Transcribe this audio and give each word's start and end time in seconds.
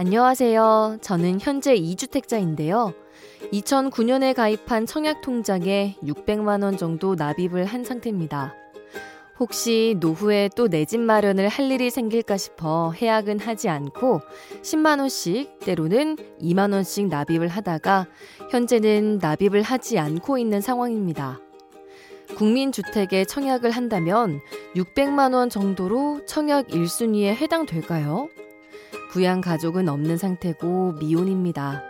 안녕하세요. 0.00 0.98
저는 1.00 1.40
현재 1.40 1.74
2주택자인데요. 1.74 2.94
2009년에 3.52 4.32
가입한 4.32 4.86
청약통장에 4.86 5.96
600만원 6.04 6.78
정도 6.78 7.16
납입을 7.16 7.64
한 7.64 7.82
상태입니다. 7.82 8.54
혹시 9.40 9.96
노후에 9.98 10.50
또 10.54 10.68
내 10.68 10.84
집 10.84 11.00
마련을 11.00 11.48
할 11.48 11.68
일이 11.72 11.90
생길까 11.90 12.36
싶어 12.36 12.92
해약은 12.92 13.40
하지 13.40 13.68
않고 13.68 14.20
10만원씩 14.62 15.58
때로는 15.64 16.14
2만원씩 16.42 17.08
납입을 17.08 17.48
하다가 17.48 18.06
현재는 18.52 19.18
납입을 19.20 19.62
하지 19.62 19.98
않고 19.98 20.38
있는 20.38 20.60
상황입니다. 20.60 21.40
국민주택에 22.36 23.24
청약을 23.24 23.72
한다면 23.72 24.40
600만원 24.76 25.50
정도로 25.50 26.20
청약 26.24 26.68
1순위에 26.68 27.34
해당될까요? 27.34 28.28
부양 29.10 29.40
가족은 29.40 29.88
없는 29.88 30.16
상태고 30.16 30.92
미혼입니다. 31.00 31.82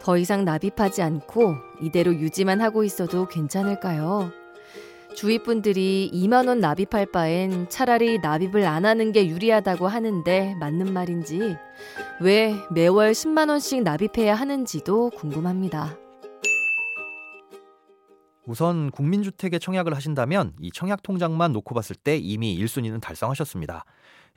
더 0.00 0.18
이상 0.18 0.44
납입하지 0.44 1.02
않고 1.02 1.54
이대로 1.82 2.14
유지만 2.14 2.60
하고 2.60 2.84
있어도 2.84 3.26
괜찮을까요? 3.26 4.30
주위 5.14 5.38
분들이 5.38 6.10
2만 6.12 6.48
원 6.48 6.60
납입할 6.60 7.06
바엔 7.06 7.68
차라리 7.68 8.18
납입을 8.18 8.66
안 8.66 8.84
하는 8.84 9.12
게 9.12 9.28
유리하다고 9.28 9.86
하는데 9.86 10.54
맞는 10.58 10.92
말인지 10.92 11.56
왜 12.20 12.54
매월 12.72 13.12
10만 13.12 13.48
원씩 13.48 13.82
납입해야 13.82 14.34
하는지도 14.34 15.10
궁금합니다. 15.10 16.03
우선 18.46 18.90
국민주택에 18.90 19.58
청약을 19.58 19.94
하신다면 19.94 20.52
이 20.60 20.70
청약 20.70 21.02
통장만 21.02 21.52
놓고 21.52 21.74
봤을 21.74 21.96
때 21.96 22.16
이미 22.16 22.58
1순위는 22.58 23.00
달성하셨습니다. 23.00 23.84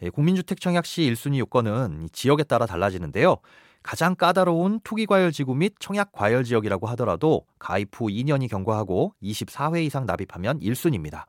예, 0.03 0.09
국민주택 0.09 0.61
청약 0.61 0.85
시 0.85 1.01
1순위 1.01 1.39
요건은 1.39 2.09
지역에 2.13 2.43
따라 2.43 2.65
달라지는데요. 2.65 3.37
가장 3.83 4.15
까다로운 4.15 4.79
투기과열지구 4.83 5.55
및 5.55 5.75
청약과열 5.79 6.43
지역이라고 6.43 6.87
하더라도 6.87 7.45
가입 7.59 7.89
후 7.93 8.07
2년이 8.07 8.49
경과하고 8.49 9.13
24회 9.21 9.83
이상 9.83 10.05
납입하면 10.05 10.59
1순위입니다. 10.59 11.25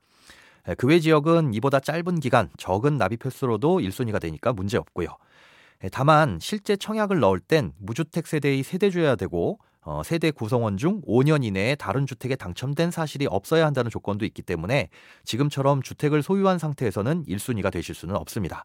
예, 0.69 0.75
그외 0.75 1.01
지역은 1.01 1.55
이보다 1.55 1.81
짧은 1.81 2.21
기간, 2.21 2.51
적은 2.59 2.97
납입 2.97 3.25
횟수로도 3.25 3.79
1순위가 3.79 4.21
되니까 4.21 4.53
문제 4.53 4.77
없고요. 4.77 5.09
예, 5.83 5.89
다만 5.89 6.39
실제 6.41 6.77
청약을 6.77 7.19
넣을 7.21 7.41
땐 7.41 7.73
무주택 7.79 8.27
세대의 8.27 8.63
세대주여야 8.63 9.17
되고 9.17 9.59
어, 9.89 10.03
세대 10.05 10.31
구성원 10.31 10.77
중 10.77 11.01
5년 11.07 11.43
이내에 11.43 11.75
다른 11.75 12.05
주택에 12.07 12.37
당첨된 12.37 12.91
사실이 12.91 13.27
없어야 13.27 13.65
한다는 13.65 13.91
조건도 13.91 14.27
있기 14.27 14.43
때문에 14.43 14.91
지금처럼 15.25 15.81
주택을 15.81 16.23
소유한 16.23 16.59
상태에서는 16.59 17.25
1순위가 17.25 17.73
되실 17.73 17.95
수는 17.95 18.15
없습니다. 18.17 18.65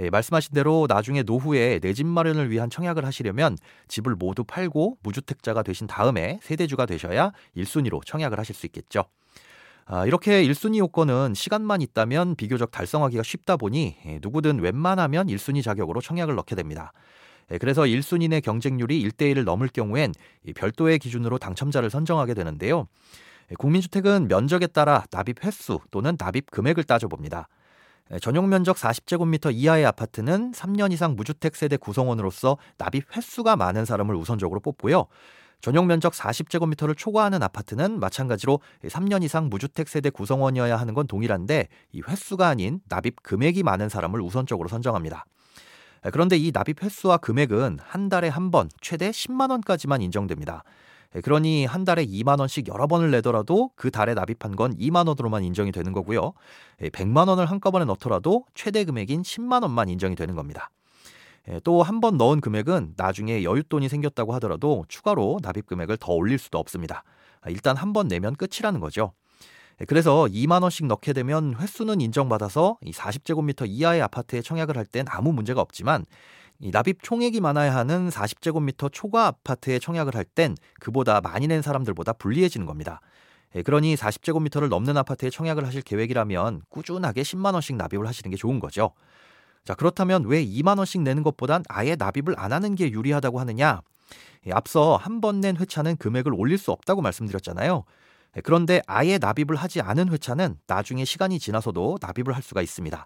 예, 0.00 0.08
말씀하신 0.08 0.54
대로 0.54 0.86
나중에 0.88 1.22
노후에 1.22 1.80
내 1.80 1.92
집 1.92 2.06
마련을 2.06 2.50
위한 2.50 2.70
청약을 2.70 3.04
하시려면 3.04 3.58
집을 3.88 4.14
모두 4.14 4.42
팔고 4.42 4.96
무주택자가 5.02 5.62
되신 5.62 5.86
다음에 5.86 6.38
세대주가 6.42 6.86
되셔야 6.86 7.32
1순위로 7.54 8.06
청약을 8.06 8.38
하실 8.38 8.54
수 8.54 8.64
있겠죠. 8.64 9.04
아, 9.84 10.06
이렇게 10.06 10.42
1순위 10.44 10.78
요건은 10.78 11.34
시간만 11.34 11.82
있다면 11.82 12.36
비교적 12.36 12.70
달성하기가 12.70 13.22
쉽다 13.22 13.58
보니 13.58 13.96
예, 14.06 14.18
누구든 14.22 14.60
웬만하면 14.60 15.26
1순위 15.26 15.62
자격으로 15.62 16.00
청약을 16.00 16.36
넣게 16.36 16.54
됩니다. 16.54 16.92
예, 17.50 17.58
그래서 17.58 17.82
1순위 17.82 18.28
내 18.28 18.40
경쟁률이 18.40 19.02
1대1을 19.08 19.44
넘을 19.44 19.68
경우엔 19.68 20.12
별도의 20.54 20.98
기준으로 20.98 21.38
당첨자를 21.38 21.90
선정하게 21.90 22.34
되는데요. 22.34 22.86
예, 23.50 23.54
국민주택은 23.54 24.28
면적에 24.28 24.66
따라 24.66 25.04
납입 25.10 25.44
횟수 25.44 25.80
또는 25.90 26.16
납입 26.18 26.50
금액을 26.50 26.84
따져봅니다. 26.84 27.48
예, 28.12 28.18
전용 28.18 28.48
면적 28.48 28.76
40제곱미터 28.76 29.52
이하의 29.54 29.86
아파트는 29.86 30.52
3년 30.52 30.92
이상 30.92 31.16
무주택 31.16 31.56
세대 31.56 31.76
구성원으로서 31.76 32.58
납입 32.76 33.16
횟수가 33.16 33.56
많은 33.56 33.84
사람을 33.84 34.14
우선적으로 34.14 34.60
뽑고요. 34.60 35.06
전용 35.60 35.88
면적 35.88 36.12
40제곱미터를 36.12 36.96
초과하는 36.96 37.42
아파트는 37.42 37.98
마찬가지로 37.98 38.60
3년 38.84 39.24
이상 39.24 39.48
무주택 39.48 39.88
세대 39.88 40.08
구성원이어야 40.08 40.76
하는 40.76 40.94
건 40.94 41.08
동일한데 41.08 41.66
이 41.92 42.02
횟수가 42.06 42.46
아닌 42.46 42.80
납입 42.88 43.22
금액이 43.24 43.64
많은 43.64 43.88
사람을 43.88 44.20
우선적으로 44.20 44.68
선정합니다. 44.68 45.24
그런데 46.12 46.36
이 46.36 46.50
납입 46.52 46.82
횟수와 46.82 47.18
금액은 47.18 47.78
한 47.82 48.08
달에 48.08 48.28
한 48.28 48.50
번 48.50 48.68
최대 48.80 49.10
10만 49.10 49.50
원까지만 49.50 50.00
인정됩니다. 50.02 50.62
그러니 51.22 51.64
한 51.64 51.84
달에 51.84 52.04
2만 52.04 52.38
원씩 52.38 52.68
여러 52.68 52.86
번을 52.86 53.10
내더라도 53.10 53.70
그 53.76 53.90
달에 53.90 54.14
납입한 54.14 54.56
건 54.56 54.76
2만 54.76 55.08
원으로만 55.08 55.42
인정이 55.44 55.72
되는 55.72 55.92
거고요. 55.92 56.32
100만 56.80 57.28
원을 57.28 57.46
한꺼번에 57.46 57.84
넣더라도 57.86 58.44
최대 58.54 58.84
금액인 58.84 59.22
10만 59.22 59.62
원만 59.62 59.88
인정이 59.88 60.14
되는 60.16 60.34
겁니다. 60.34 60.70
또 61.64 61.82
한 61.82 62.00
번 62.00 62.18
넣은 62.18 62.40
금액은 62.42 62.94
나중에 62.96 63.40
여윳돈이 63.42 63.88
생겼다고 63.88 64.34
하더라도 64.34 64.84
추가로 64.88 65.38
납입 65.42 65.66
금액을 65.66 65.96
더 65.96 66.12
올릴 66.12 66.38
수도 66.38 66.58
없습니다. 66.58 67.04
일단 67.48 67.76
한 67.76 67.92
번 67.94 68.06
내면 68.08 68.34
끝이라는 68.36 68.80
거죠. 68.80 69.12
예, 69.80 69.84
그래서 69.84 70.26
2만 70.26 70.62
원씩 70.62 70.86
넣게 70.86 71.12
되면 71.12 71.54
횟수는 71.56 72.00
인정받아서 72.00 72.78
이 72.82 72.92
40제곱미터 72.92 73.66
이하의 73.68 74.02
아파트에 74.02 74.42
청약을 74.42 74.76
할 74.76 74.86
땐 74.86 75.06
아무 75.08 75.32
문제가 75.32 75.60
없지만 75.60 76.04
이 76.60 76.70
납입 76.72 77.02
총액이 77.02 77.40
많아야 77.40 77.74
하는 77.76 78.08
40제곱미터 78.08 78.90
초과 78.92 79.26
아파트에 79.28 79.78
청약을 79.78 80.14
할 80.16 80.24
땐 80.24 80.56
그보다 80.80 81.20
많이 81.20 81.46
낸 81.46 81.62
사람들보다 81.62 82.14
불리해지는 82.14 82.66
겁니다. 82.66 83.00
예, 83.54 83.62
그러니 83.62 83.94
40제곱미터를 83.96 84.68
넘는 84.68 84.96
아파트에 84.96 85.30
청약을 85.30 85.66
하실 85.66 85.82
계획이라면 85.82 86.62
꾸준하게 86.68 87.22
10만 87.22 87.54
원씩 87.54 87.76
납입을 87.76 88.06
하시는 88.06 88.30
게 88.30 88.36
좋은 88.36 88.58
거죠. 88.60 88.92
자, 89.64 89.74
그렇다면 89.74 90.24
왜 90.26 90.42
2만 90.44 90.78
원씩 90.78 91.02
내는 91.02 91.22
것보단 91.22 91.62
아예 91.68 91.94
납입을 91.94 92.34
안 92.38 92.52
하는 92.52 92.74
게 92.74 92.90
유리하다고 92.90 93.38
하느냐? 93.40 93.80
예, 94.46 94.52
앞서 94.52 94.96
한 94.96 95.20
번 95.20 95.40
낸 95.40 95.56
회차는 95.56 95.96
금액을 95.98 96.32
올릴 96.34 96.58
수 96.58 96.72
없다고 96.72 97.02
말씀드렸잖아요. 97.02 97.84
네, 98.38 98.42
그런데 98.42 98.80
아예 98.86 99.18
납입을 99.18 99.56
하지 99.56 99.80
않은 99.80 100.10
회차는 100.12 100.58
나중에 100.68 101.04
시간이 101.04 101.40
지나서도 101.40 101.98
납입을 102.00 102.36
할 102.36 102.40
수가 102.40 102.62
있습니다. 102.62 103.04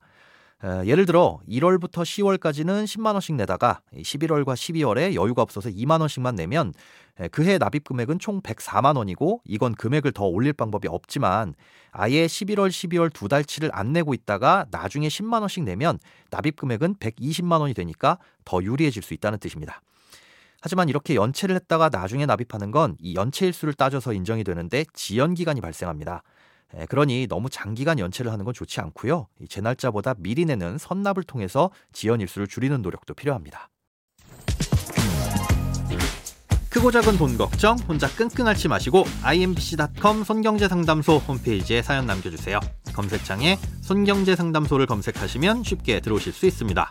예를 0.85 1.07
들어 1.07 1.41
1월부터 1.49 2.03
10월까지는 2.03 2.85
10만 2.85 3.15
원씩 3.15 3.35
내다가 3.37 3.81
11월과 3.97 4.53
12월에 4.53 5.15
여유가 5.15 5.41
없어서 5.41 5.71
2만 5.71 6.01
원씩만 6.01 6.35
내면 6.35 6.75
그해 7.31 7.57
납입 7.57 7.85
금액은 7.85 8.19
총 8.19 8.43
104만 8.43 8.97
원이고 8.99 9.41
이건 9.47 9.75
금액을 9.75 10.13
더 10.13 10.27
올릴 10.27 10.53
방법이 10.53 10.87
없지만 10.87 11.55
아예 11.93 12.27
11월, 12.27 12.69
12월 12.69 13.11
두 13.11 13.27
달치를 13.27 13.71
안 13.73 13.95
내고 13.95 14.13
있다가 14.13 14.67
나중에 14.71 15.09
10만 15.09 15.41
원씩 15.41 15.65
내면 15.65 15.99
납입 16.31 16.57
금액은 16.57 16.97
120만 16.97 17.61
원이 17.61 17.73
되니까 17.73 18.19
더 18.45 18.63
유리해질 18.63 19.03
수 19.03 19.15
있다는 19.15 19.39
뜻입니다. 19.39 19.81
하지만 20.63 20.89
이렇게 20.89 21.15
연체를 21.15 21.55
했다가 21.57 21.91
나중에 21.91 22.25
납입하는 22.25 22.71
건 22.71 22.97
이 23.03 23.15
연체 23.15 23.47
일수를 23.47 23.75
따져서 23.75 24.13
인정이 24.13 24.45
되는데 24.45 24.85
지연 24.95 25.35
기간이 25.35 25.61
발생합니다. 25.61 26.23
예, 26.79 26.87
그러니 26.87 27.27
너무 27.29 27.51
장기간 27.51 27.99
연체를 27.99 28.33
하는 28.33 28.45
건 28.45 28.55
좋지 28.55 28.81
않고요. 28.81 29.27
제 29.49 29.61
날짜보다 29.61 30.15
미리 30.19 30.45
내는 30.45 30.79
선납을 30.79 31.25
통해서 31.25 31.71
지연 31.93 32.21
일수를 32.21 32.47
줄이는 32.47 32.81
노력도 32.81 33.15
필요합니다. 33.15 33.69
크고 36.71 36.91
작은 36.91 37.19
돈 37.19 37.37
걱정 37.37 37.77
혼자 37.81 38.09
끙끙 38.09 38.47
앓지 38.47 38.69
마시고 38.69 39.05
imbc.com 39.23 40.25
손경제 40.25 40.69
상담소 40.69 41.19
홈페이지에 41.19 41.83
사연 41.83 42.07
남겨주세요. 42.07 42.61
검색창에 42.95 43.59
손경제 43.83 44.37
상담소를 44.37 44.87
검색하시면 44.87 45.65
쉽게 45.65 46.01
들어오실 46.01 46.33
수 46.33 46.47
있습니다. 46.47 46.91